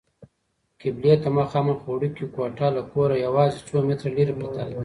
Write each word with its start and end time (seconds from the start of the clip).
قبلې 0.81 1.13
ته 1.21 1.29
مخامخ 1.39 1.79
وړوکې 1.85 2.25
کوټه 2.35 2.67
له 2.75 2.81
کوره 2.91 3.15
یوازې 3.25 3.59
څو 3.67 3.75
متره 3.87 4.09
لیرې 4.15 4.33
پرته 4.37 4.63
ده. 4.69 4.75